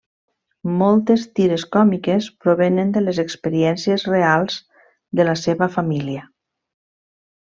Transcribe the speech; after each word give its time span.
Moltes 0.77 1.25
tires 1.39 1.65
còmiques 1.75 2.29
provenen 2.45 2.93
de 2.97 3.03
les 3.09 3.19
experiències 3.25 4.07
reals 4.13 4.57
de 5.21 5.27
la 5.29 5.37
seva 5.45 5.69
família. 5.79 6.25